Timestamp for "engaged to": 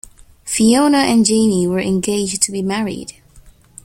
1.79-2.51